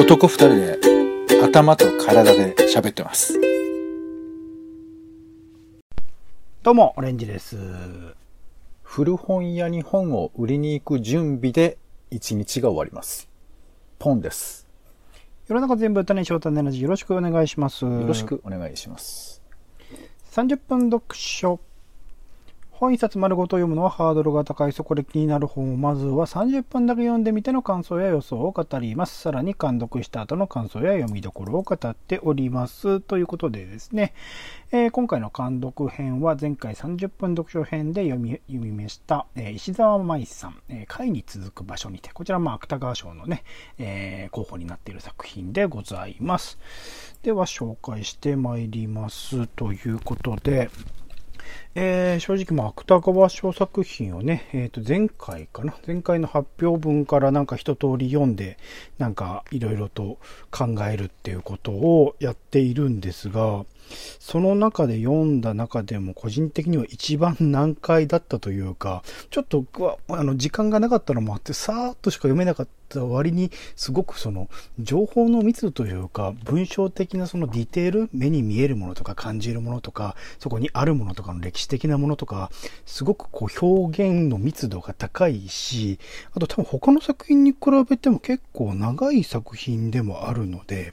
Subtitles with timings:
[0.00, 0.78] 男二人で
[1.44, 3.38] 頭と体で喋ってます。
[6.62, 7.58] どうも、オレンジです。
[8.82, 11.76] 古本屋に本を売りに行く準備で
[12.10, 13.28] 一日が終わります。
[13.98, 14.66] ポンです。
[15.46, 17.84] 世の中全部種翔太のエナジーよろしくお願いします。
[17.84, 18.24] よよろし。
[18.24, 19.42] くお願いします。
[20.32, 21.60] 30分読書。
[22.80, 24.72] 本一冊丸ごと読むのはハードルが高い。
[24.72, 29.20] そこで気になる本をまずは30分だけ読んでみての感想や予想を語ります。
[29.20, 33.02] さらに監読した後の感想や読みどころを語っております。
[33.02, 34.14] ということでですね、
[34.72, 43.44] えー今回の監読編は前回30分読書編で読み読みました、えー石澤舞さん、えー会に続く場所にて、こちらまあ芥川賞のね、
[43.76, 46.58] えー候補になっている作品でございます。
[47.22, 50.70] では紹介してまいりますということで、
[51.74, 58.58] えー正直、まあ、芥川賞作品をね、えーと、前回かな、前回の発表文からなんか一通り読んで、
[58.98, 60.18] なんかいろいろと
[60.50, 63.64] 考えるっていうことをやっているんですが、
[64.18, 69.64] その中で読んだ中でも個人的には一番難解だったというか、ちょっと
[70.08, 82.50] あの時間がなかったのもあって、さーっとしか読めなかった割に、すごくその情報の密度というか、文章的なそのディテール、目に見えるものとか感じるものとか、そこにあるものとかの歴史的なものとか、
[82.86, 85.98] すごくこう表現の密度が高いし、
[86.32, 90.92] あと多分他の作品に比べても結構長い作品でもあるので、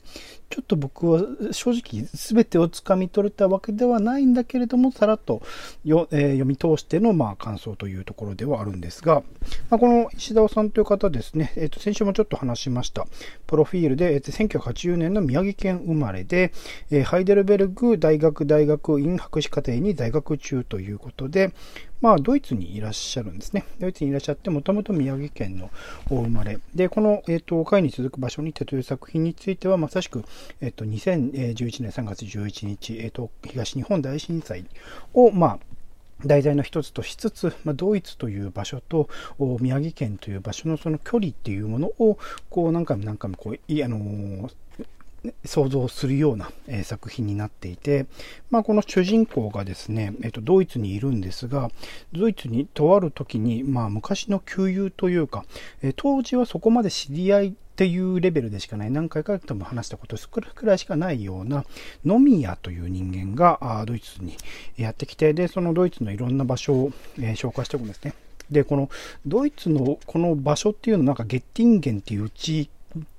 [0.50, 5.42] ちょっと僕は正直全てをつかみ取れたわけではないんだけれども、さらっと
[5.84, 9.24] よ、えー読み通してのまあ感想というところではあるんですが、
[9.70, 13.08] まあ、この石田さんという方ですね、えーと先週もちょっと話しました、
[13.46, 16.54] プロフィールで、えー1980年の宮城県生まれで、
[16.92, 21.54] えーハイデルベルグ大学大学院博士課程に在学中ということで、
[22.02, 23.66] まあ、ドイツにいらっしゃるんですね。
[23.80, 25.72] ドイツにいらっしゃって、もともと宮城県の
[26.10, 26.60] お生まれ。
[26.76, 30.24] で、この、えっ、と、会に続く場所にてという作品については、まさしく、
[30.62, 34.66] えっ、と、2011年3月11日、えっ、と、東日本大震災
[35.14, 35.60] を、まあ、
[36.26, 39.08] 題材の一つとしつつ、まあ、ドイツという場所と
[39.60, 42.18] 宮城県という場所のその距離っていうものを
[42.50, 44.52] こう何回も何回もこういあのー
[45.46, 48.06] 想像するような、え作品になっていて、
[48.50, 51.70] まあ、この主人公がですね、えっとドイツにいるんですが
[52.14, 55.46] ドイツにとある時に、まあ、昔の旧友というか、
[55.82, 61.64] え当時はそこまで知り合いっていうレベルでしかない何回か多分話したことくらいしかないような
[62.04, 64.36] ノミヤという人間がドイツに
[64.78, 68.14] やってきてでそのドイツのいろんな場所を、え紹介しておくんですね。
[68.50, 68.90] でこの
[69.28, 72.72] ドイツのこの場所っていうのなんかゲッティンゲンっていう地域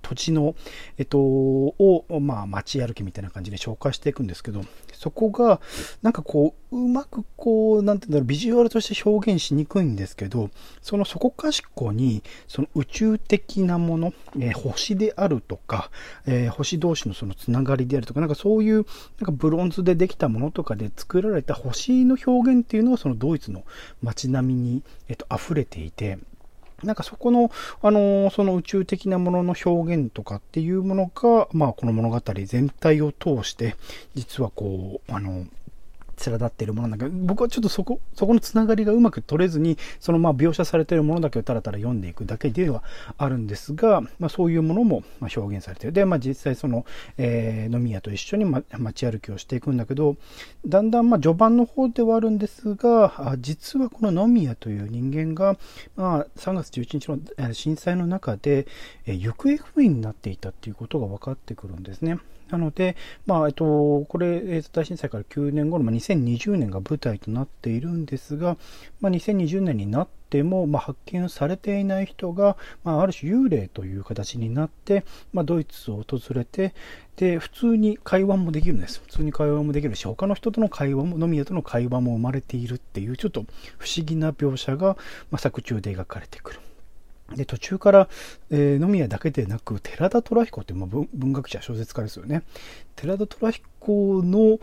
[0.03, 0.55] 土地の、
[0.97, 4.63] えっと、を、まあ、街歩きみたいな感じで紹介していくんですけど、
[4.95, 5.61] そこが、
[6.03, 10.51] なんかこう、うまくこう、なんていうんだろう、ビジュアルとして表現しにくいんですけど、
[10.83, 15.91] そのそこかしこに、その宇宙的なもの、えー星であるとか、
[16.27, 23.65] えー星同士のそのつながりであるとか、なんかそういう、なんかブロンズでできたものとかで作られた星の表現っていうのは、そのドイツの
[24.03, 26.19] 街並みに、えっと、溢れていて、
[26.83, 27.51] なんかそこの、
[27.83, 33.77] あのその宇宙的なものの表現とかっていうものが、まあ、この物語全体を通して、
[34.15, 35.47] 実はこう、あの
[36.27, 42.83] 連立っているものなんだけど、僕はちょっとそこ、そこのつながりがうまく取れずに、そのまあ描写されているものだけをたらたら読んでいくだけでは
[43.17, 45.93] あるんですが、まあそういうものもまあ表現されている。
[45.93, 46.85] で、まあ実際その、
[47.17, 50.17] えー飲み屋と一緒にま街歩きをしていくんだけど、
[50.67, 55.57] だんだんまあ序盤の方ではあるんですが、実はこの飲み屋という人間が、
[55.97, 58.67] まあ3月11日の震災の中で、
[59.07, 62.19] 行方不明になっていたっていうことが分かってくるんですね。
[62.51, 68.57] なので、まあ、えっと、これ、大震災から9年後の、まあ、2020年が舞台となっているんですが、
[69.01, 76.75] まあ、2020年になっても、まあ、発見されていない人が、まあ、ある種幽霊という形になって、まあ、ドイツを訪れて、
[77.17, 79.01] で、普通に会話もできるんです。
[79.01, 83.45] 普通に会話もできるし、他の人との会話も、飲み屋との会話も生まれているっていう、ちょっと
[83.77, 84.97] 不思議な描写が、
[85.31, 86.61] まあ、作中で描かれてくる。
[87.37, 88.09] で、途中から、
[88.51, 92.43] えー、飲み屋だけでなく、寺田虎彦って、まあ、文学者、小説家ですよね。
[92.97, 94.59] 寺田虎彦の、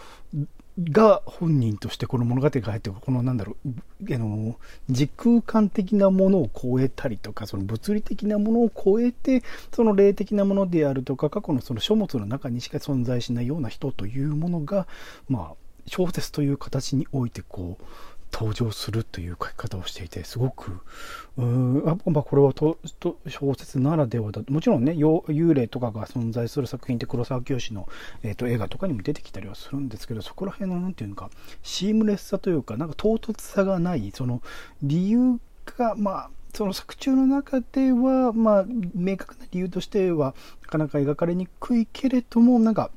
[0.77, 4.59] が本人としてこの物語が入ってくる、このなんだろう、あの、
[4.89, 9.41] 時空間的なものを超えたりとか、その物理的なものを超えて、
[9.73, 14.85] その霊的なものであるとか、過去のその書物の中にしか存在しないような人というものが、
[15.29, 15.55] まあ、
[15.87, 17.83] 小説という形においてこう、
[18.37, 20.81] 登場するという書き方をしていて、すごく、
[21.37, 24.41] うーん、あまあ、これはとと小説ならではだ。
[24.49, 27.87] もちろんね、幽霊とかが存在する作品って黒沢清の、
[28.23, 31.29] えー、と映画とかにも出てきたりはするんですけど、そこら辺の、なんていうのか、
[31.63, 34.41] シームレスさというか、なんか唐突さがない、その
[34.83, 35.39] 理由
[35.77, 42.91] が、まあ、その作中の中では、まあ、明確な理由としては、なかなか描かれにくいけれども、なんか、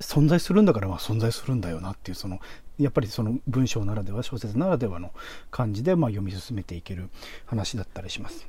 [0.00, 2.38] 存在するんだから、まあ存在するんだよなっていう、その、
[2.78, 5.12] やっぱりその文章ならでは、小説ならではの
[5.50, 7.08] 感じで、まあ読み進めていける
[7.46, 8.46] 話だったりします。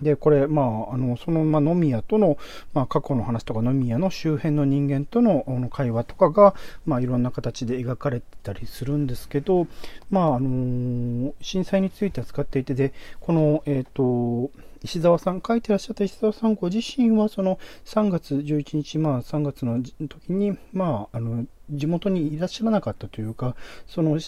[0.00, 2.38] で、これ、まあ、あの、その、まあ、野宮との、
[2.72, 6.54] まあ、過去の話とか、野宮の周辺の人間とのの会話とかが、
[6.86, 9.66] まあ、いろんな形で描かれてたりするんですけど、
[10.08, 14.50] まあ、あの震災について扱っていて、で、この、えっ、ー、と、
[14.82, 23.56] 石澤さん、書いてらっしゃった石澤さんご自身は、その3月11日、まあ3月の時に、まあ、あの、地元にいらっしゃらなかったというか、
[23.86, 24.18] その、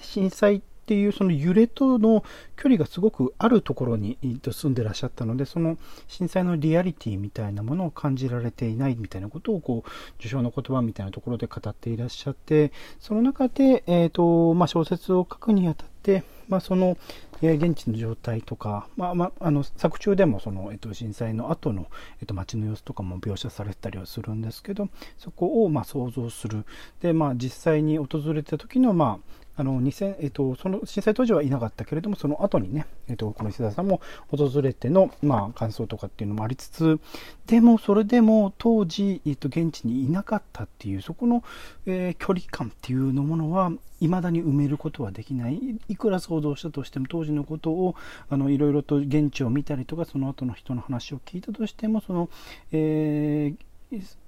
[0.00, 2.24] 震災っていうその揺れとの
[2.56, 5.78] 距離がすごくあるところに住んでらっしゃったので、その
[6.08, 16.98] 震災のリアリティみたいなものを感じられていないみたいなことを、こう、受賞の言葉みたいなところで語っていらっしゃって、その中で、え、ー、と、まあ、小説を書くにあたって、まあ、その、
[17.40, 21.86] え現地の状態とか、まあまあ、あの作中でもその、えっと、震災の後の、
[22.20, 26.64] えっと、街の様子とかも描写されてたりはするんですけどそこをまあ想像する。
[27.00, 37.00] で、まあ、実際に訪れた時の、まあ、あの2000、えっと、その震災当時はいなかったけれども、その後にね、えっと、この石田さんも訪れての、まあ、感想とかっていうのもありつつ、
[37.46, 41.44] でも、それでも当時、えっと、現地にいなかったっていう、そこの、
[41.86, 45.60] えー、距離感っていうのものは、未だに埋めることはできない。
[45.88, 47.94] いくら想像したとしても、当時のことを、
[48.30, 52.28] あの、いろいろと現地を見たりとか、その後の人の話を聞いたとしても、その、
[52.72, 53.71] えー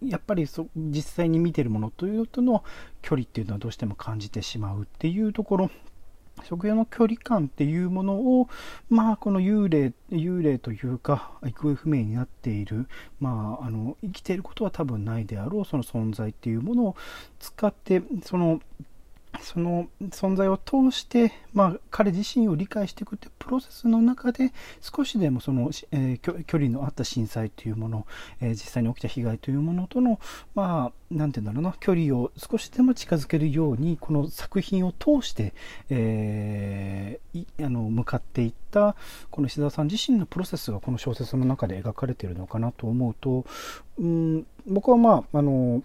[0.02, 2.64] やっぱりそ実際に見てるものというのとの
[3.02, 5.70] 距離っていうのはどうしても感じてしまうっていうところ。
[6.42, 8.48] 食用の距離感っていうものを、
[8.90, 12.88] まあ、この幽霊、幽霊というか、行方不明になっている、
[13.20, 16.96] まあ、あの、生きていることは多分ないであろう、その存在っていうものを
[17.38, 18.60] 使って、その、
[19.40, 28.06] その存在を通して、まあ、彼自身を理解していくというプロセスの中で少しでもその、えー、距離のあった震災というもの、
[28.40, 30.18] えー、実際に起きた被害というものとの、
[30.54, 35.54] まあ、なんて言うんだろうな、距離を少しでも近づけるように、この作品を通して、
[35.90, 38.96] えー、あの向かっていった、
[39.30, 43.44] この石田さん自身のプロセスがこの小説の中で描かれているのかなと思うと、
[43.98, 45.82] うん、僕はまあ、あの、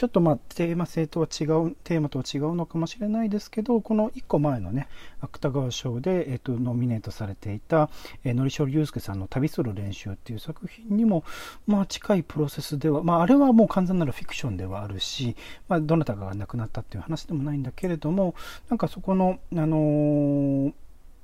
[0.00, 4.88] ちょっとまあテーマ性とは違う、テーマとは違うのかもしれないですけど、この1個前のね、
[5.20, 7.90] 芥川賞で、えっと、ノミネートされていた、
[8.24, 11.22] えー、のりしょりゆうすけさんの旅する練習っていう作品にも、
[11.66, 15.36] まあ近いプロセスでは、まああれはもう完全なるフィクションではあるし、
[15.68, 18.34] まあどなたかが亡くなったっていう話でもないんだけれども、
[18.70, 20.72] なんかそこの、あのー、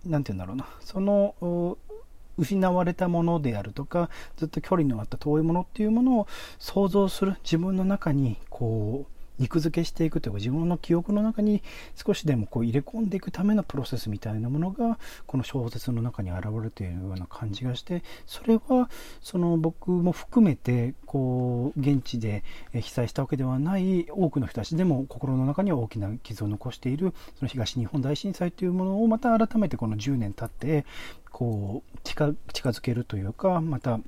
[0.05, 1.79] なんて言うんだろうな、その、
[2.39, 6.27] 失われたものであるとかずっと距離のあった遠いものっていうものを
[6.59, 11.63] 想像する自分の中にこう肉付けしていくというか自分の記憶の中に
[11.95, 18.91] 少しでもこう入れ込んでいくためのプロセスみたいなものがこの小説の中に現れているような感じがしてそれは
[19.21, 30.87] その僕も含めてこう現地で被災したわけではない多くの人たちでも心の中には大きな傷を残しているその東日本大震災というものをまた改めてこの10年経って
[31.31, 34.01] こう近づけるというかまた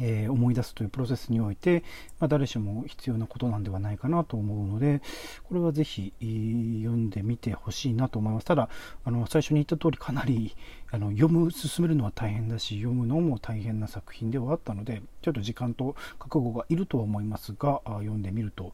[0.00, 1.82] えー、思い出すというプロセスにおいて、
[2.18, 5.02] まあ、誰しも必要なことなんではないかなと思うので、
[5.44, 8.46] これはぜひ読んでみてほしいなと思います。
[8.46, 8.68] ただ、
[9.04, 10.54] あの最初に言った通りかなり
[10.90, 18.72] あの読む、進めるのは大変だし、読むのも大変な作品ではあったので、ちょっと時間と覚悟がいるとは思いますが、読んでみると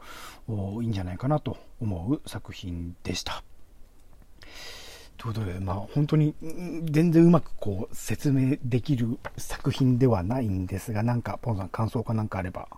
[0.83, 3.54] いいんじゃないかなと思う作品でした。
[5.25, 6.35] ということで、まあ本当に
[6.85, 12.69] 全然うまくこう説明できる作品ではないんですが、なんか、ポンさん感想かなんかあれば。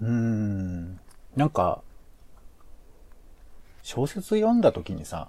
[0.00, 1.00] うーん。
[1.34, 1.82] なんか、
[3.82, 5.28] 小説読んだ時にさ、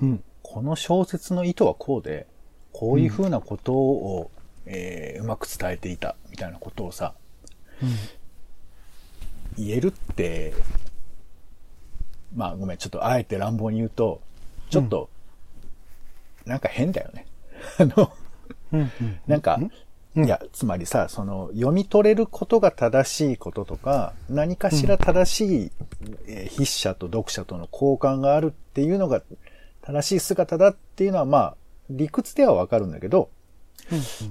[0.00, 2.26] うん、この小説の意図はこうで、
[2.72, 4.30] こういうふうなことを、
[4.66, 7.14] うん、えー、うまく伝えていた、みたいなことをさ、
[7.80, 10.54] うん、言えるって、
[12.34, 14.20] まあごめん、ちょっとあえて乱暴に言うと、
[14.72, 15.10] ちょっと、
[16.46, 17.26] なんか変だよね。
[17.78, 18.10] あの、
[19.26, 19.60] なんか、
[20.16, 25.72] いや、つまりさ、その、読み取れることが正しいこととか、何かしら正しい、
[26.26, 29.22] え筆者と読者との交換があるっていうのが
[29.82, 31.56] 正しい姿だっていうのは、まあ、
[31.90, 33.28] 理屈ではわかるんだけど、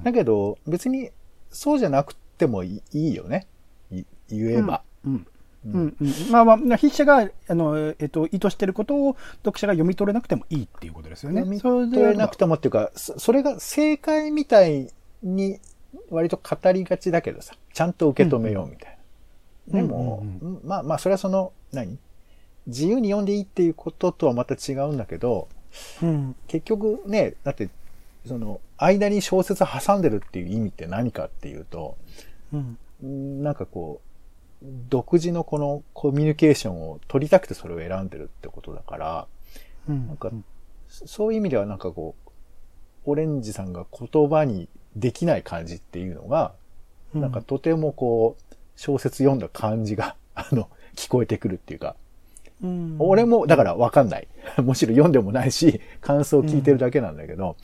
[0.03, 1.11] だけど、別に
[1.51, 3.45] そうじゃなくてもいいよね。
[3.91, 4.05] 言
[4.59, 4.81] えば。
[5.05, 5.27] うん、
[5.65, 11.41] うんうん、まあまあ、筆者が、あの、えっと、意図してることを読者が読み取れなくてもいいっていうことですよね。
[11.41, 14.89] 読み取れなくてもっていうか、それが正解みたい
[15.21, 15.59] に
[16.09, 18.97] 割と語りがちだけどさ、ちゃんと受け止めようみたい
[19.67, 19.79] な。
[19.79, 21.97] うん、でも、うんうんうん、まあまあ、それはその、何？
[22.67, 25.47] 自由に読んでいいっていうこととはまた違うんだけど、
[26.01, 26.35] うん。
[26.47, 27.69] 結局ね、だって、
[28.27, 31.97] その、間に小説挟んでるっていう意味って何かっていうと、
[32.53, 32.77] うん。
[33.03, 34.10] んなんかこう、
[34.61, 39.27] 独自のこのコミュニケーションを取りたくてそれを選んでるってことだから、
[39.89, 40.07] うん。
[40.07, 40.31] なんか
[40.87, 42.31] そそういう意味ではなんかこう、
[43.05, 51.95] オレンジさんが言葉にできない感じっていうのが、うんなんかとてもこう、小説読んだ感じが、 あの、聞こえてくるっていうか、
[52.63, 54.27] うん、俺も、だからわかんない。
[54.63, 57.57] もちろん読んでもないし、感想を聞いてるだけなんだけど、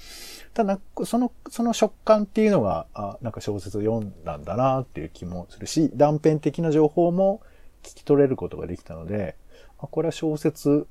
[0.58, 7.44] ただ、その、その食感っていうのが、あ、なんか小説を読んだんだなっていう気もするし、断片的な情報も
[7.84, 9.36] 聞き取れることができたので、
[9.78, 10.88] あ、これは小説、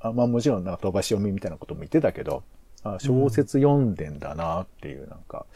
[0.00, 2.42] あまあもちろんなんか飛ばし読みみたいなことも言ってたけど、
[2.82, 5.46] あ小説読んでんだなっていうなんか、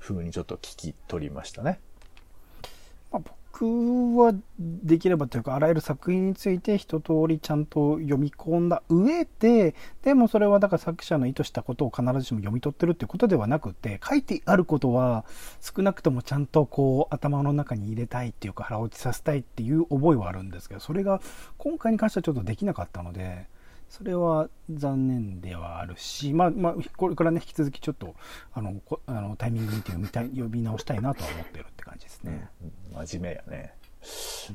[0.00, 1.80] 風にちょっと聞き取りましたね。
[3.10, 15.24] まあ、僕はできればというかあらゆる作品について一通りちゃんと読み込んだ上ででもそれはだから作者の意図したことを必ずしも読み取ってるっていうことではなくて書いてあることは
[15.60, 21.20] 少なくともちゃんとこう頭の中に入れたいっていうか腹落ちさせたいっていう覚えはあるんですけどそれが
[21.56, 23.53] 今回に関してはちょっとできなかったので。
[23.96, 28.16] それは残念ではあるし、まあまあ、これからね、引き続きちょっと、
[28.52, 32.48] あの、こあのタイミング見て読みたい、読み直したいなとは思ってるって感じですね。
[32.92, 33.74] うん真面目やね。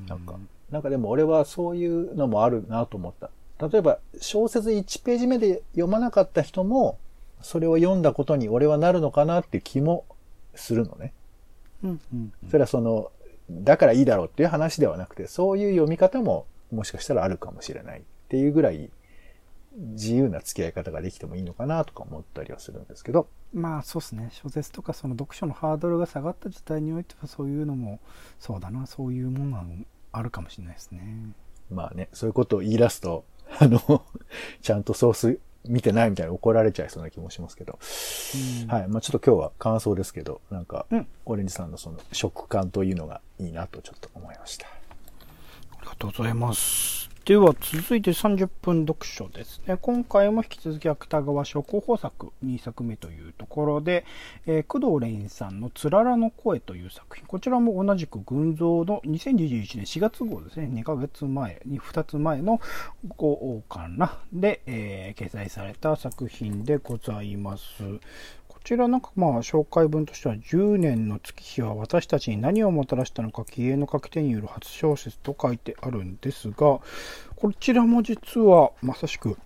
[0.10, 3.29] なんかうん、なんかでも俺はそういうのもあるなと思った。
[3.65, 7.00] 例えば小説1ページ目で読まなかった人も、
[7.41, 10.03] それを読んだことに俺はなるのかなっていう気も
[10.53, 11.13] するのね。
[11.81, 13.10] うんうんそれはその、
[13.50, 18.89] だからいいだろうっていう話ではなくて、そういう読み方ももしかしたらあるかもしれないっていうぐらい
[19.79, 28.00] 自由な付き合い方ができてもいいのかなとか思ったりはするんですけど、まあそうですね小説とかその読書のハードルが下がった時代においてはそういうのも
[28.39, 29.63] そうだなそういうものが
[30.12, 31.33] あるかもしれないですね
[31.71, 33.25] まあね、そういうことを言い出すと、
[33.59, 34.03] あの、
[34.62, 37.77] ちゃんとソース見てないみたいに怒られちゃいそうな気もしますけど。
[38.67, 38.88] はい。
[38.88, 44.67] まあちょっと今日は感想ですけど、なんか、うんオレンジさんのその食感というのがいいなとちょっと思いました。
[44.67, 47.09] ありがとうございます。
[47.26, 49.78] では続いて30分読書ですね。
[49.82, 54.04] 今回も引き続き芥川賞候補作2作目というところで、
[54.48, 57.28] えー工藤蓮さんのつららの声という作品。
[57.28, 60.70] こちらも同じく群像の2021年4月号ですね。
[60.74, 62.60] 2ヶ月前に2つ前の
[63.18, 64.18] 号かな。
[64.34, 67.84] で、えー掲載された作品でございます。
[68.70, 76.82] ちらなんかまあ紹介文としては10年の月日は私たちに何をもたらしたのか気鋭の書き手による初小説と書いてあるんですがこ
[77.60, 79.40] ちらも実はまさしく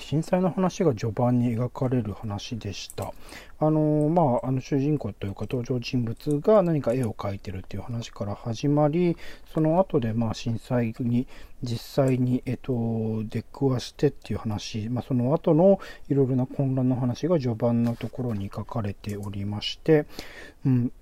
[0.00, 3.12] 震災の話が序盤に描かれる話でした。
[3.58, 9.16] あのまあ、あの主人公というか登場人物が何か絵を描いてるっていう話から始まり
[9.54, 11.26] その後でまあ震災に
[11.62, 20.04] 実際に、えっと、出くわしてっていう話、まあ、その後のいろいろな混乱の話が序盤のところに書かれておりまして、
[20.66, 20.92] うん、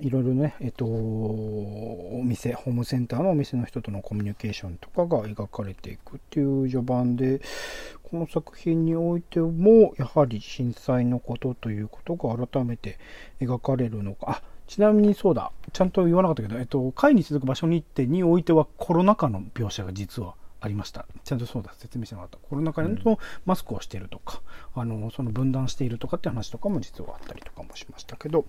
[0.00, 7.40] いろいろね、えっと、お店、ホームセンターのお店の人とのコミュニケーションとかが描かれていくっていう序盤で、
[8.02, 12.98] この作品においても、やはり震災のことということが改めて
[13.40, 14.30] 描かれるのか。
[14.30, 21.06] あ、ちなみにそうだ、ちゃんと言わなかったけど、えっと、会に続く場所に行ってにおいてはコロナ禍の描写が実はありました。
[21.24, 22.38] ちゃんとそうだ、説明してなかった。
[22.38, 24.40] コロナ禍のマスクをしているとか、
[24.74, 28.48] あの、その分断しているとかって話とかも実はあったりとかもしましたけど、こ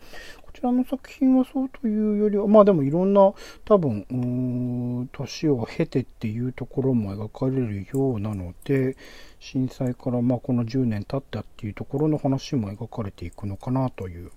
[0.53, 3.33] ちらの作品はそうというよりは、まあでもいろんな
[3.65, 8.95] 多分、年を経てっていうところも描かれるようなので、
[9.39, 14.31] 震災からまあこの10年経ったっていうところの話も描かれていくのかなという、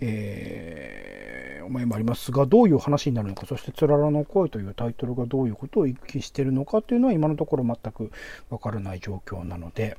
[0.00, 8.10] えー、思いもありますが、どういう話になるのか、そしてつららの声というタイトルがどういうことを意識しているのかというのは今のところ全く
[8.50, 9.96] わからない状況なので、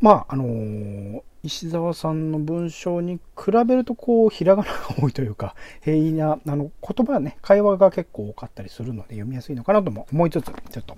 [0.00, 10.96] まあ、あのー石澤さんの文章に比べると、こう、ひらがなが多いというか、 平易な、あの、言葉はね、会話が結構多かったりするので、読みやすいのかなとも思いつつ、ちょっと、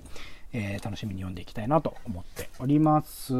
[0.51, 3.33] えー楽しみに読んでいきたいなと思っております。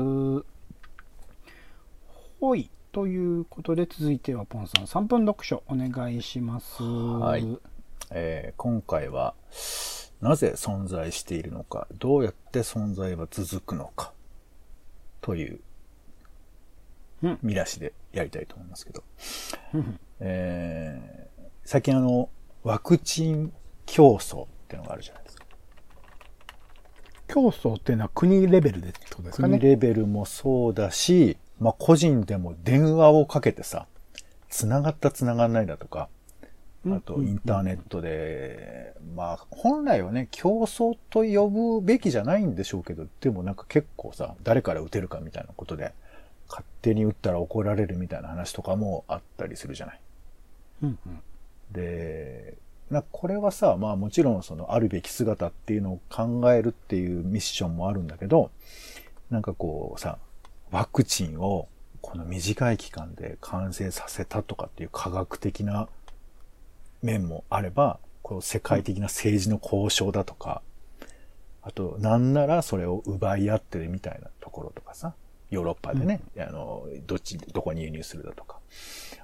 [2.39, 2.69] ほい。
[2.91, 6.81] ということで、続いては、ポンさん、3分読書、お願いします。
[6.81, 7.57] はい
[8.11, 9.35] えー今回は、
[10.21, 14.11] なぜ存在しているのか、どうやって存在は続くのか、
[15.21, 15.59] という
[17.21, 19.03] うん見出しでやりたいと思いますけど、
[19.75, 21.29] うんえー
[21.65, 22.29] 最近あの、
[22.63, 23.53] ワクチン
[23.85, 25.45] 競争っていうのがあるじゃないですか。
[27.27, 29.59] 競争っていうのは国レベルでってことですかね。
[29.59, 33.87] 国レベルもそうだし、まあ、個人でも電話をかけてさ、
[34.49, 36.09] 繋がった繋がんないだとか、
[36.87, 45.93] あとインターネットで、まあ本来はね、競争と呼ぶべきじゃないんでしょうけど、でもなんか結構さ、誰から打てるかみたいなことで、
[46.47, 49.99] 勝手に打ったら怒られるみたいな話とかもあったりするじゃない。
[50.83, 51.19] うんうん。
[51.71, 52.55] で、
[52.89, 58.51] なこれはさ、まあもちろんそのあるべき姿っていうのを考えるっていうミッションもあるんだけど、
[59.29, 60.17] なんかこうさ、
[60.71, 61.67] ワクチンを
[62.01, 65.87] この短い期間で完成させたとかっていう科学的な
[67.01, 70.61] 面もあれば、この世界的な政治の交渉だとか、
[71.61, 75.13] あと、なんならそれを奪い合ってるみたいなところとかさ、
[75.49, 78.59] ヨーロッパでね、あの、どっち、どこに輸入するだとか、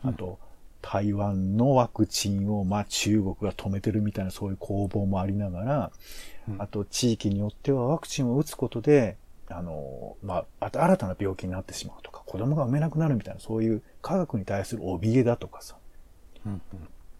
[0.03, 0.39] あと、
[0.81, 5.91] 台湾のワクチンを、まあ中国が止めてるみたいなそういう攻防もありながら、
[6.47, 6.61] うん。
[6.61, 9.17] あと地域によってはワクチンを打つことで、
[9.49, 15.75] あの、まあ、あと新たな病気になってしまうとか、子供が産めなくなるみたいな、そういう科学に対する怯えだとかさ、
[16.45, 16.61] うんうん。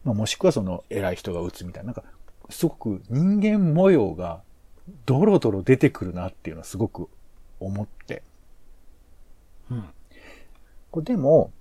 [0.04, 2.04] まあ、もしくはその偉い人が打つみたいな、なんか、
[2.50, 4.42] すごく人間模様が
[5.06, 7.10] ドロドロ出てくるなっていうのはすごく
[7.60, 8.24] 思って。
[9.72, 9.84] うん。
[10.92, 11.52] これでも、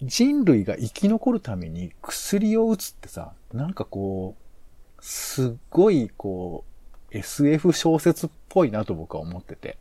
[0.00, 6.71] 人類が生き残るために薬を打つってさ、なんかこう、すっごいこう、
[7.12, 9.78] SF 小説っぽいなと僕は思ってて。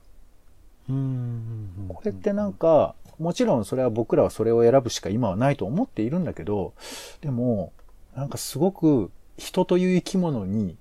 [0.89, 1.69] うん。
[1.89, 6.73] これってなんか、もちろんそれは僕らはそれを選ぶしか今はないと思っているんだけど、
[7.21, 7.71] でも、
[8.15, 10.75] なんかすごく人という生き物に、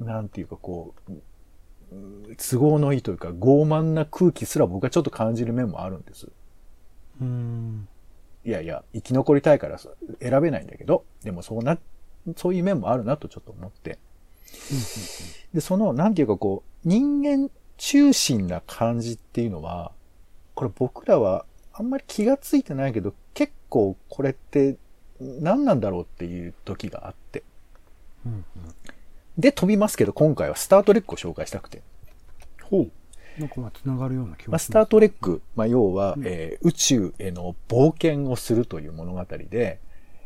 [0.00, 1.22] なんていうかこう、うん
[2.38, 6.28] 都合のいいというか傲慢な空気すら僕はちょっと感じる面もあるんです。
[7.20, 7.86] うん。
[8.44, 11.78] いやいや、生き残りたいからそ選べないんだけど、でもそうな、
[12.36, 13.98] そういう面もあるなとちょっと思って。
[15.54, 19.92] で、その、なんていうかこう、人間中心な感じっていうのは、
[20.54, 24.76] これ僕らはあんまり気がついてないけど、結構これって
[25.20, 27.42] 何なんだろうっていう時があって。
[28.26, 28.44] うん。
[29.38, 31.82] で、飛びますけど、今回はスタートレックを紹介したくて。
[32.62, 32.90] ほう。
[33.40, 34.64] なんかまあ繋がるような気まあ、がします。
[34.66, 39.80] スタートレック、まあ、要は、うんえー宇宙への冒険をするという物語で、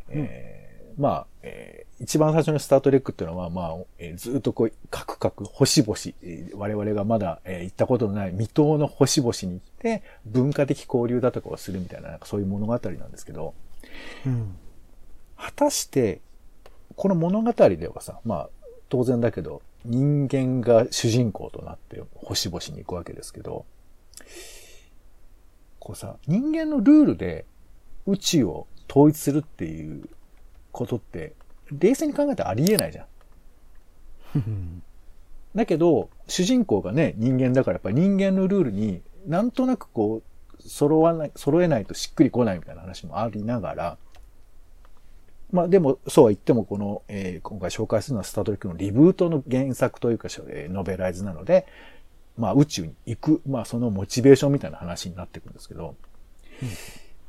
[0.09, 0.66] えー
[0.97, 13.55] まあ、えー一番最初のスタートレックっていうのは、まあ、えーずっとこう、カクカク、星々、えー我々がまだ、えー行ったことのない未踏の星々に行って、文化的交流だとかをするみたいな、なんかそういう物語なんですけど、
[14.27, 14.57] うん。
[15.39, 16.21] 果たして、
[16.97, 18.49] この物語ではさ、まあ、
[18.91, 23.65] 当然だけど、人間が主人公となって星々に行くわけですけど、
[25.79, 27.47] こうさ、人間のルールで
[28.07, 30.09] 宇宙を統一するっていう
[30.77, 31.35] ことって、
[31.73, 33.07] 冷静に考えたらありえないじゃん。
[34.37, 34.83] うん。
[35.55, 43.99] だけど、主人公がね、人間だからやっぱり人間のルールになんとなくこう、揃わない、揃えないとしっくりこないみたいな話もありながら、
[45.51, 51.67] まあでも、そうは言ってもこの、えー今回紹介するのはスタートレックのリブートの原作というか、えーノベライズなので、
[52.37, 55.95] まあ宇宙に行く、まあそのモチベーションみたいな話になっていくんですけど、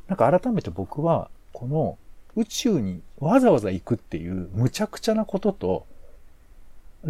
[0.08, 1.98] なんか改めて僕は、この
[2.38, 5.86] 宇宙にわざわざ行くっていう無茶苦茶なことと、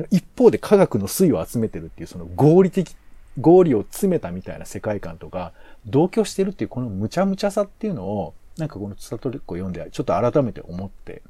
[0.10, 2.96] 一方で科学の粋を集めてるっていうその合理的、
[3.40, 5.52] 合理を詰めたみたいな世界観とか、
[5.86, 11.22] 同居してるっていうこの無茶無茶さっていうのを、なんかこのスタートレックを読んで、ちょっと改めて思って、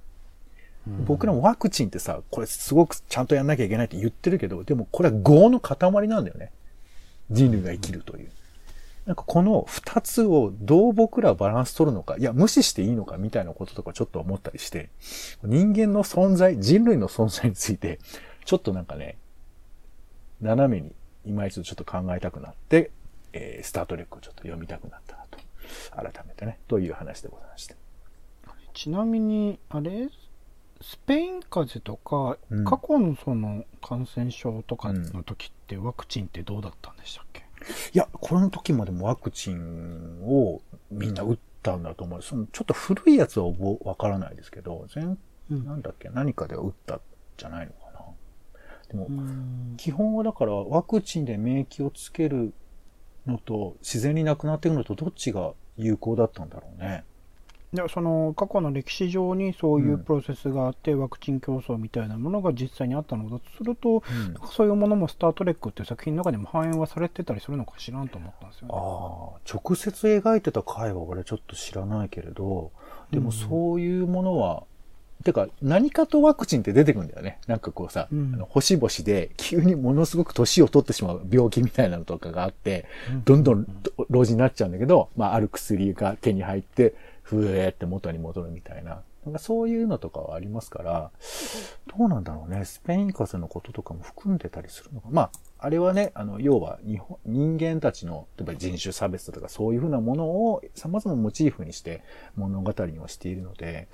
[1.06, 6.52] 僕らもワクチンってさ、これすごくちゃんとやんなきゃいけないって言ってるけど、でもこれは業の塊なんだよね。
[7.30, 8.30] 人類が生きるという。
[9.08, 14.90] なんかこの二つをどう僕らはバランス取るのか、いや、無視していいのかみたいなこととかちょっと思ったりして、
[15.44, 18.00] 人間の存在、人類の存在について、
[18.44, 19.18] ちょっとなんかね、
[20.42, 20.94] 斜めに
[21.26, 22.92] 今一度ちょっと考えたくなって、
[23.32, 25.40] えースタートレックをちょっと読みたくなったなと。
[25.96, 27.76] 改めてね、という話でございました。
[28.74, 30.10] ちなみに、あれ？
[30.82, 37.47] スペイン風邪とか、うん過去のその感染症とかの時ってワクチンってどうだったんでしたっけ、
[37.94, 42.22] いや、この時までもワクチンをみんな打ったんだと思う。
[42.22, 45.18] そのちょっと古いやつは覚わからないですけど、全、
[45.52, 47.02] うんなんだっけ、何かでは打ったん
[47.38, 48.00] じゃないのかな？
[48.90, 52.54] でも、うん基本はだからワクチンで免疫をつける
[53.26, 57.04] のと自然になくなっていくのとどっちが有効だったんだろうね。
[57.74, 60.04] いやその過去の歴史上にそういううん。
[60.04, 63.44] プロセスがあって、ワクチン競争みたいなものが実際にあったのだと。
[63.58, 64.02] すると、うん。
[64.50, 69.42] そういうものも「スター・トレック」っていう作品の中にも反映はされてたりするのか知らんと思ったんですよあね。
[69.46, 72.72] あ、直接描いてた回は俺ちょっと知らないけれど、
[73.12, 74.64] でもそういうものは、
[75.24, 77.40] てか何かとワクチンって出てくるんだよね。
[77.48, 78.32] なんかこうさ、うん。
[78.36, 83.24] あの星々で急にものすごく年を取ってしまう病気みたいなのとかがあって、うん。
[83.24, 83.68] どんどん
[84.10, 86.94] 老人になっちゃうんだけど、まあある薬が手に入って、
[87.28, 89.02] ふえーって元に戻るみたいな。
[89.26, 91.12] なんかそういうのとかはありますから、
[91.98, 92.64] どうなんだろうね。
[92.64, 95.10] スペイン風邪のこととかも含んでたりするのか。
[95.12, 102.02] まあ、あれはね、あの、要は日本、人間たちの、例えば人種差別とかそういうふうなものを様々モチーフにして
[102.38, 103.90] 物語にはしているので、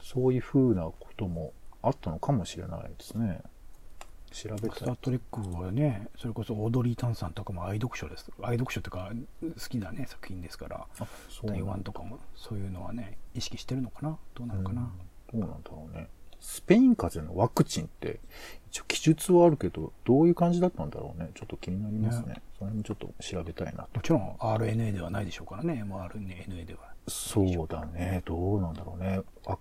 [0.00, 3.40] そういうふうなこともあったのかもしれないですね。
[4.36, 4.70] 調べたい。
[4.78, 8.30] スタートレックはね、それこそオードリー・タンさんとかも愛読書です。
[8.42, 9.10] 愛読書っていうか、
[9.42, 10.86] 好きなね、作品ですから、
[11.42, 14.18] 台だ湾とかもそういうのはね、意識してるのかな？
[14.34, 14.90] どうなのかな、
[15.32, 16.08] どうなんだろうね。
[16.38, 18.20] スペイン風邪のワクチンって、
[18.70, 21.30] 一応記述はあるけど、どういう感じだったんだろうね。
[21.34, 22.34] ちょっと気になりますね。
[22.34, 23.96] ねその辺もちょっと調べたいなと。
[23.96, 26.80] もちろん RNA ではないでしょうからね、mRNA では。
[27.08, 28.22] そうだね。
[28.26, 29.22] どうなんだろうね。
[29.46, 29.56] あ、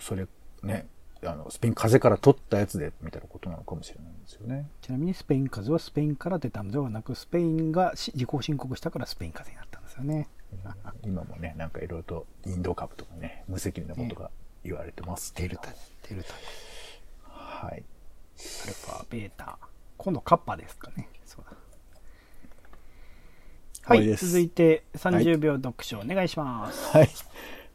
[0.00, 0.26] それ、
[0.62, 0.86] ね、
[1.22, 4.68] あの、スペイン風邪から取ったやつで、みたいなことなのかもしれないんですよね。
[4.80, 10.28] ちなみにスペイン風邪はスペインから出たのではなく、スペインがし自己申告したからスペイン風邪になったんですよね。
[11.04, 14.30] 今もね、なんかいろいろとインド株とかね、無責任なことが
[14.64, 15.48] 言われてますけど。
[15.48, 15.68] デルタ、
[16.08, 16.34] デルタ、
[17.28, 17.72] はい。
[17.72, 17.82] アル
[18.72, 19.58] ファ、ベータ。
[19.98, 21.08] 今度カッパですかね。
[21.26, 21.56] そうだ。
[23.82, 26.96] はい、続いて30秒読書お願いします。
[26.96, 27.08] はい。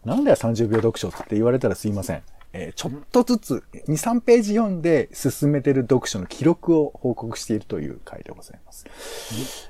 [0.03, 2.23] なんだよ30秒読書って言われたらすいません。
[2.57, 8.85] えちょっとずつ2、3ページ読んで進めてる読書の記録を報告しているという回でございます。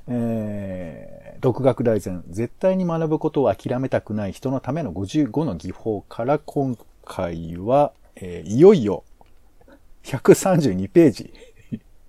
[0.07, 9.03] えー独学大全、絶対に学ぶことを諦めたくない人のための55の技法から今回は、えーいよいよ
[10.03, 11.33] 132ページ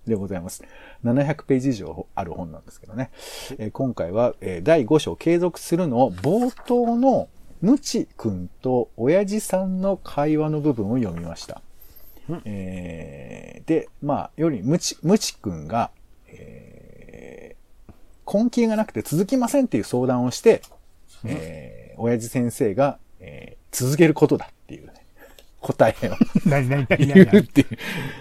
[0.06, 0.62] でございます。
[1.04, 3.10] 700ページ以上ある本なんですけどね。
[3.58, 7.28] えー今回は、え第5章継続するのを冒頭の
[7.60, 11.62] ムチ君と親父さんの会話の部分を読みました。
[12.28, 12.42] うん。
[12.44, 15.90] えーで、まあ、よりムチ、ムチ君が、
[16.28, 20.62] えー根気がなくて続きませんっていう相談をして、
[21.24, 24.92] えー親父先生が、えー続けることだっていうね、
[25.60, 26.16] 答えを。
[26.48, 27.66] 何何何言うっていう。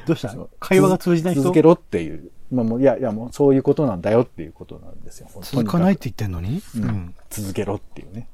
[0.06, 0.30] どうした？
[0.30, 0.50] そう。
[0.60, 1.44] 会話が通じない人？
[1.44, 2.32] 続けろっていう。
[2.52, 5.28] まあもう、いや、いやもうそういうことなんだよっていうことなんですよ。
[5.42, 7.16] 続かないっとて言ってんのに、にかくうん。
[7.30, 8.28] 続けろっていうね。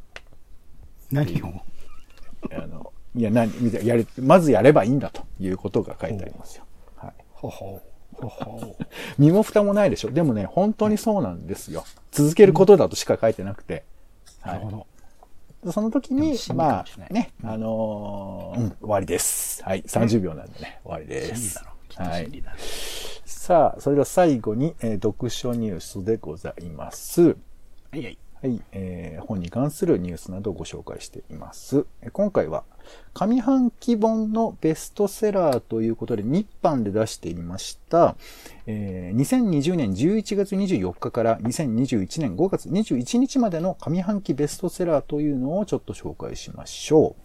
[1.12, 1.62] 何を？
[2.52, 6.64] あの、いや、何、みたいやれ、まずやればいいんだということが書いてありますよ。
[6.96, 7.14] はい。
[7.32, 7.82] ほほ
[8.14, 8.76] ほほ
[9.18, 10.12] 身も蓋もないでしょ。
[10.12, 11.84] でもね、本当にそうなんですよ。
[12.12, 13.84] 続けることだとしか書いてなくて。
[14.46, 15.72] なるほど。
[15.72, 19.64] その時にまあ、ね、あのーうん、終わりです。
[19.64, 21.64] はい、30秒なんでね、終わりです
[21.96, 22.44] はい。
[23.26, 27.22] さあ、それでは最後に、えー読書ニュースでございます。
[27.22, 27.36] は
[27.94, 28.18] いはい。
[28.42, 31.86] はい、えー本に関するニュースなどをご紹介しています。
[32.02, 32.64] えー今回は、
[33.14, 38.16] 上半期本のベストセラーということで、日版で出していました、
[38.66, 47.16] えー2020年11月24日から2021年5月21日までの上半期ベストセラーというのをちょっと紹介しましょ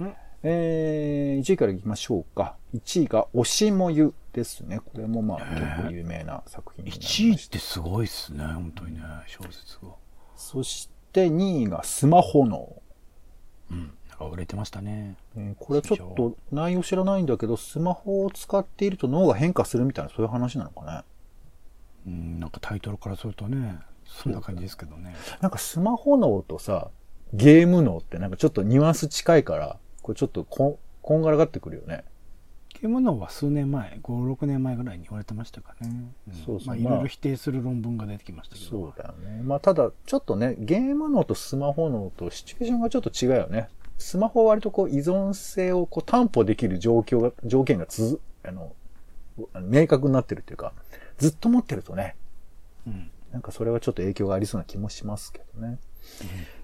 [0.00, 0.04] う。
[0.04, 2.56] うんえー1位からいきましょうか。
[2.74, 4.80] 1位が、おしもゆですね。
[4.80, 7.22] これもまあ結構有名な作品になりました。
[7.22, 10.03] 1位ってすごいっすね、本当にね、小説が。
[10.36, 12.82] そして2位がスマホ脳。
[13.70, 13.92] うん。
[14.08, 15.16] なんか売れてましたね。
[15.36, 21.02] えーこれちょっと内容知らないんだけど、スマホを使っていると脳が変化するみたいなそういう話なのかね。
[22.06, 25.14] うん、なんかタイトルからするとね、そんな感じですけどね。
[25.40, 26.90] なんかスマホ脳とさ、
[27.32, 30.78] ゲーム脳ってなんかちょっとニュアンス近いから、これちょっとこ
[31.10, 32.04] んがらがってくるよね。
[32.84, 35.88] ゲーム脳は数年前、5、6年前ぐらいに言われてましたかね。
[35.88, 38.68] んそうそうまあ、いろいろ否定する論文が出てきましたけど。
[38.68, 39.40] そうだよね。
[39.42, 43.70] まあただ、ちょっとね、ゲーム脳とスマホ脳とシチュエーションがちょっと違うよね。
[43.96, 48.74] スマホは割とこう依存性をこう担保できる状況が、条件がつづ、あの、
[49.62, 50.74] 明確になってるっていうか、
[51.16, 52.16] ずっと持ってるとね、
[52.86, 53.10] うん。
[53.32, 55.78] なんかそれはちょっと影響がありそうな気もしますけどね。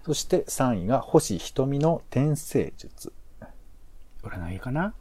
[0.04, 3.14] そして3位が星瞳の転生術。
[4.22, 4.92] 占いかな？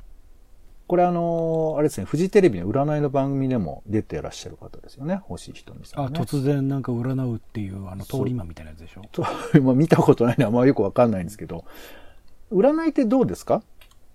[0.89, 6.19] これあのーあれですね、フジテレビの占いの番組でも出てらっしゃる方ですよね、星瞳さん、あ、ね。
[6.19, 9.03] 突然なんか占うっていう、あの、通り魔みたいなやつでしょ？
[9.11, 9.21] と
[9.61, 11.63] まあ見たことないのであんまよくわかんないんですけど、
[12.51, 13.61] 占いってどうですか？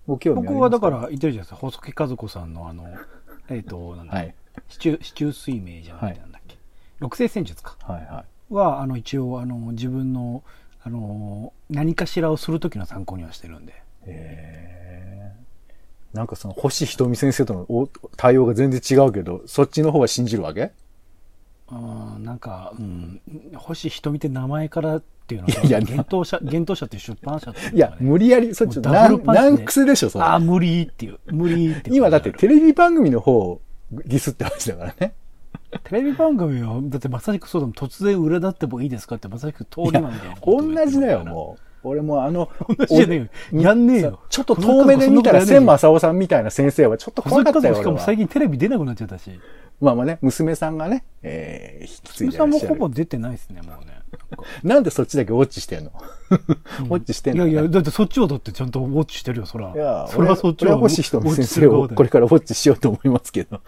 [0.05, 2.85] 僕はだから言ってるじゃないですか、細木和子さんのあの、
[3.49, 4.35] えっ、と、なんだ、はい。
[4.67, 6.57] 市中、市中水明じゃなくてなんだっけ？
[6.99, 7.77] 六星戦術か。
[7.83, 8.53] はいはい。
[8.53, 10.43] は、あの、一応、あの、自分の、
[10.83, 13.73] あの、何かしらをするときの参考にはしてるんで。
[14.03, 14.84] へー
[16.15, 20.71] なんかその星瞳先生とのお対応が全然違うけど、そっちの方は信じるわけ？
[21.71, 23.21] うん、なんか、うん、
[23.55, 30.25] 星瞳って名前からっていうのは、いやいや幻冬者、幻冬者って出版社っていういや、無理やり、そっちもうダブルパンチで難癖でしょ、それ。
[30.25, 35.15] ああ、無理っていう、無理って今だってテレビ番組の方をディスってましたからね。
[35.83, 41.64] テレビ番組は、だってまさしくそうだもん、突然裏立ってもいいですかってまさしく通り魔みたいなことを同じだよ、もう。
[41.87, 42.49] 俺もあの。
[43.51, 44.19] やんねえよ。
[44.29, 49.31] ちょっと遠目で見たら千正夫さんみたいな先生はちょっと怖かったよ、しかも最近テレビ出なくなっちゃったし。
[49.81, 53.95] まあまあね、娘さんがね、えー、引き継いでさんもほぼ出てないですね、もうね。
[54.63, 55.91] なんでそっちだけウォッチしてんの、
[56.29, 59.73] ウォッチしてんの、いやいや、だってそっちをだってちゃんとウォッチしてるよ、そら。
[59.73, 60.69] いや、それはそっちを。
[60.69, 63.59] 欲しい人の先生をこれからウォッチしようと思いますけど。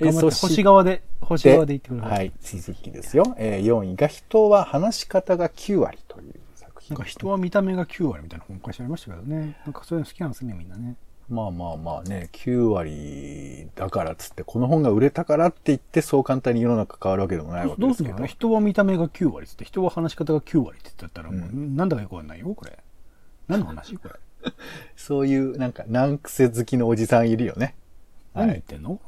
[0.00, 3.34] えそ星側で、星側で言ってくれはい、続きですよ。
[3.38, 5.98] えー、4位が人は話し方が9割
[6.90, 9.56] なんか人は見た目が9割みたいな本昔ありましたけどね。
[9.64, 10.96] なんかそういうの好きなんですね、みんなね。
[11.28, 18.18] まあまあまあね、9割だからっつって、この本が売れたからって言って、そう簡単に世の中変わるわけでもないわけですけど。
[18.18, 22.78] どうす人は見た目が9割っつって、人は話し方が9割って言ったら、もう、うん、なんだかよくわかんないよ、これ。
[23.48, 23.96] 何の話？
[23.96, 24.14] これ。
[24.96, 27.74] そういう、なんか、難癖好きのおじさんいるよね。
[28.34, 29.00] 何言ってんの、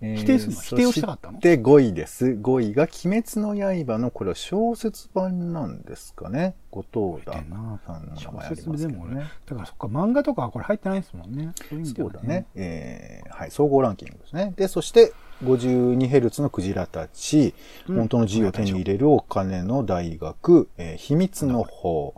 [0.00, 0.60] 否定するの？
[0.60, 1.40] 否定をしたかったの？
[1.40, 2.26] で、5位です。
[2.26, 6.54] 5位が、鬼滅の刃の、これは小説版なんですかね。
[6.70, 6.84] 後
[7.16, 9.30] 藤田さんの名前ありますけどね。
[9.46, 11.52] だからそっか、漫画とかはこれ入ってないですもんね。
[11.68, 12.46] そういう意味では、ね、そうだね。
[12.54, 14.52] えー、はい、総合ランキングですね。
[14.56, 17.54] で、そして、52Hz のクジラたち、
[17.88, 22.14] うん、本当の自由を手に入れるお金の大学、えー、秘密の法、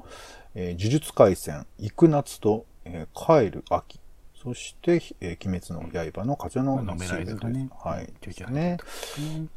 [0.55, 4.00] えー、呪術廻戦、行く夏と、えー、帰る秋、
[4.46, 7.68] そして、えー、鬼滅の刃の風のシールね。
[7.82, 8.12] はい。
[8.20, 8.76] ですね。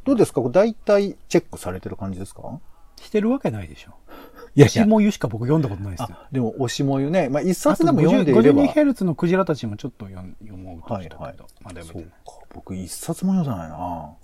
[0.03, 0.41] どうですか？
[0.49, 2.59] 大体チェックされてる感じですか？
[2.99, 3.91] してるわけないでしょ。
[4.55, 6.17] いや、押しもゆしか僕読んだことないですよ。
[6.31, 7.29] でも、押しもゆね。
[7.29, 8.63] まあ、一冊でも読んでいれば。
[8.63, 10.23] 52Hz のクジラたちもちょっと読
[10.57, 11.17] もうとしたけど。
[11.19, 12.19] はいはい、まだ読めてない。
[12.25, 12.45] そうか。
[12.55, 14.15] 僕一冊も読んでないな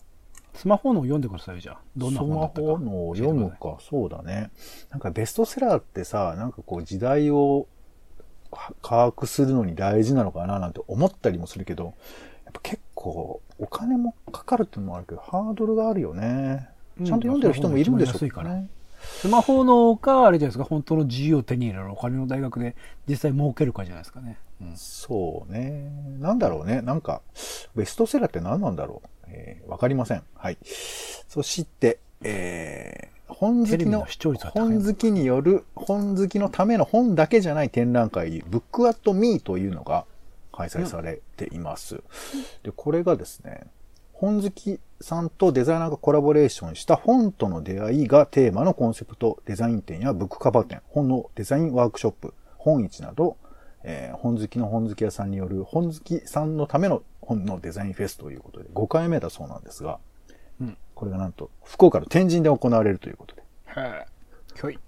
[0.55, 1.79] スマホのを読んでくださいじゃあ。
[1.95, 2.55] どんな本だったか。
[2.55, 3.77] スマホのを読むか。
[3.81, 4.49] そうだね。
[4.89, 7.67] なんかベストセラーってさ、なんかこう時代を
[8.81, 11.93] 把握するのに大事なのかななんて思ったりもするけど、
[12.45, 16.69] やっぱ結構お金もかかるっていうのもあるけど、ハードルがあるよね。
[17.03, 18.67] ちゃんと読んでる人もいるんでしょうかね。
[19.01, 22.75] スマホのか、あれじゃないですか、本当の自由を手に入れるお金の大学で
[23.07, 24.37] 実際儲けるかじゃないですかね。
[24.61, 25.91] うん、そうね。
[26.19, 26.81] なんだろうね。
[26.81, 27.21] なんか、
[27.75, 29.09] ベストセラーって何なんだろう。
[29.27, 30.23] えー、わかりません。
[30.35, 30.57] はい。
[31.27, 34.07] そして、えー、本好きの、
[34.53, 40.05] 本好きによる、本好きのための本だけじゃない展覧会、ブックアットミーというのが
[40.53, 41.95] 開催されています。
[41.95, 42.01] うん、
[42.63, 43.67] で、これがですね、
[44.13, 53.35] 本好きさんとデザイナーがコラボレーションした本との出会いがテーマのコンセプトデザイン展やブックカバー展、本のデザインワークショップ、本市など、
[53.83, 59.99] えー、本好きの本好き屋さんによる本好きさんのための本のデザインフェスということで5回目だそうなんですが、
[60.61, 63.43] うん、これがなんと福岡の天神で行われるということで。
[63.65, 64.07] はい。
[64.55, 64.79] きょい。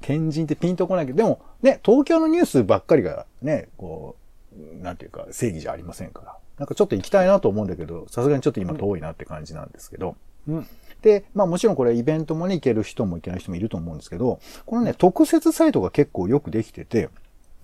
[0.00, 4.16] 天神ってピンとこないけど、でもね、東京のニュースばっかりがね、こ
[4.52, 6.36] う、なんていうか正義じゃありませんから。
[6.58, 10.16] なんかちょっと行きたいなと思うんだけど、さすがにちょっと今遠いなって感じなんですけど。
[10.46, 10.66] うん。
[11.02, 17.08] で、まあもちろんこれイベントもね、行ける人も行けない人もいると思うんですけど、このね、特設サイトが結構よくできてて、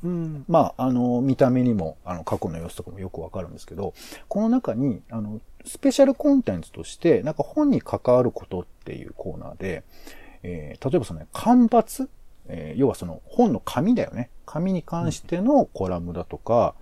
[0.05, 3.95] うん、まあ、あの、見た目にも、あの、過去の様子とかもよくわかるんですけど、
[4.29, 9.85] この中に、あの、スペシャルコンテンツとして、なんか本に関わることっていうコーナーで、
[10.43, 12.09] えー、例えばその、ね、間伐
[12.49, 14.31] えー、要はその本の紙だよね。
[14.45, 16.75] 紙に関してのコラムだとか、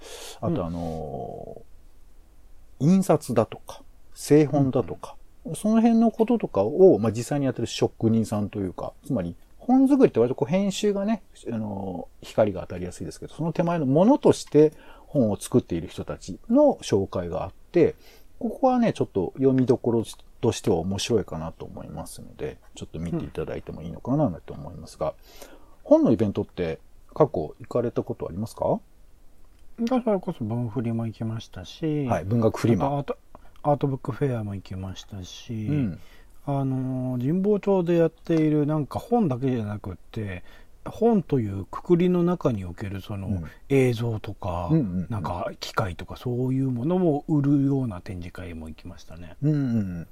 [0.43, 3.83] うん、あとあのー、印刷だとか、
[4.15, 14.73] 製本だとか、うん、その辺のこととかを、まあ、実際にやってる職人さんというか、つまり本作りって割とこう編集がね、あのー、光が当たりやすいですけど、その手前のものとして
[15.07, 17.95] 本を作っている人たちの紹介があって、
[18.39, 20.05] ここはね、ちょっと読みどころ
[20.41, 25.15] としては面白いかなと思いますので、ちょっと見ていただいてもいいのかなと思いますが、うん、
[25.83, 26.79] 本のイベントって
[27.15, 28.81] 過去行かれたことありますか？
[29.81, 32.87] だからこそ文振りも行きましたし、はい、文学フリマ。
[32.87, 33.17] アート
[33.63, 36.01] アートブックフェアも行きましたし、うん、
[36.47, 40.45] あの神保町でやっているなんか本だけじゃなくって
[40.85, 44.71] 本というくくりの中におけるその映像とか、
[45.09, 49.37] なんか機械とかそういうものも売るような展示会も行きましたね。
[49.43, 50.07] うんうん、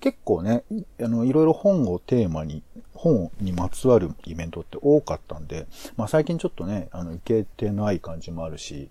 [0.00, 0.64] 結構ね
[1.00, 8.90] あのいろいろ本をテーマに本にまつわるイベントって多かったんで、まあ、最近ちょっとねあの行けてない感じもあるし、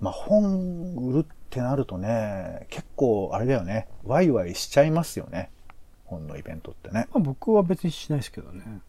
[0.00, 3.88] まあ、本売るってなるとね結構あれだよね。
[4.04, 5.50] ワイワイしちゃいますよね
[6.08, 7.06] 本のイベントってね。
[7.12, 8.80] まあ、僕は別にしないですけどね。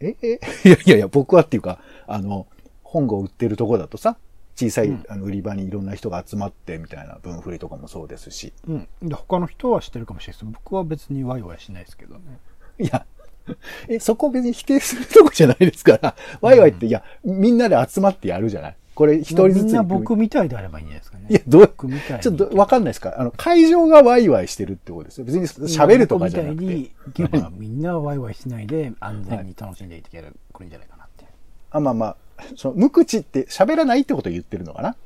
[0.00, 2.46] え、え、 いやいやいや、僕はっていうか、あの、
[2.82, 4.16] 本を売ってるとこだとさ、
[4.56, 8.52] 小さい、あの売り場にいろんな人が集まってみたいな分振りとかもそうですし。
[8.66, 8.88] うん。
[9.02, 12.38] で、他の人は知ってるかもしれないです僕は別にワイワイしないですけどね。
[12.78, 13.06] いや、
[13.88, 18.76] え、そこ別に否定するとこじゃないですから、ワイワイって、いや、みんなで集まってやるじゃない。
[18.94, 19.64] これ一人ずつ。
[19.64, 21.26] みんな僕みたいであればいいんじゃないですかね。
[21.30, 23.14] いや、どう、僕みたいちょっとわかんないですか？
[23.18, 25.24] あの、会場がワイワイしてるってことですよ。
[25.24, 26.64] 別に喋るとかじゃなくて。
[26.64, 26.90] み
[27.28, 31.24] たいに、みんなワイワイしないで安全に楽しんでいける、くるんじゃないかなって。
[31.70, 32.16] あ、まあまあ、
[32.56, 34.96] その、無口って喋らないってことを言ってるのかな？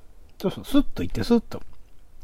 [0.40, 1.62] そうそう、スッと行って、スッと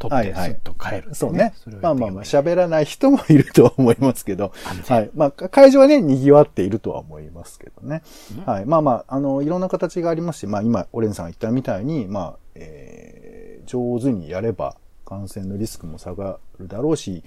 [0.00, 1.52] 取って、はいはいスッと帰るっていそうね。
[1.82, 4.52] まあまあまあ、喋らない人もいるとは思いますけど、
[4.88, 5.10] はい。
[5.14, 8.02] まあ、会場はね、賑わっているとは思いますけどね。
[8.36, 8.64] うんはい。
[8.64, 17.22] まあまあ、あの、いろんな形がありますし、まあ今、オレンさんが言ったみたいに、まあ、えー、上手にやれば感染のリスクも下がるだろうし、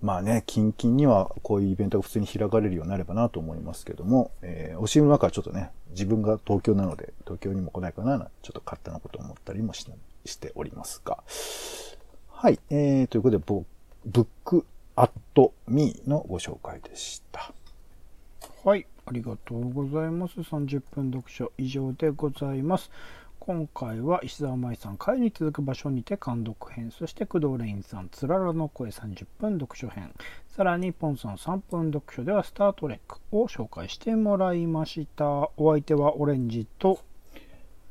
[0.00, 9.88] まあね、近々にはこういうイベントが普通に開かれるようになればなと思いますけども、えー、おしの中はちょっとね、自分が東京なので、東京にも来ないかな、ちょっと勝手なことを思ったりもし
[10.28, 11.22] しておりますが。
[12.28, 12.60] はい。
[12.70, 13.44] えー、ということで、
[14.04, 14.64] ブック
[14.94, 17.52] アットミーのご紹介でした。
[18.64, 20.40] はい、ありがとうございます。
[20.40, 22.90] 30分読書以上でございます。
[23.48, 30.12] 今回は石澤舞さん、会に続く場所にて監読編、そして工藤レインさん、つららの声30分読書編、
[30.48, 35.50] さらにポンさん3分読書ではスタートレックを紹介してもらいました。
[35.56, 37.00] お相手はオレンジと、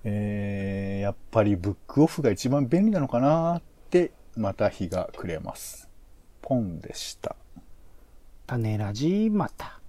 [0.10, 5.90] えー、やっぱりブックオフが一番便利なのかなって、また日が暮れます。
[6.42, 7.36] ポンでした。
[8.46, 9.82] 種ラジまた。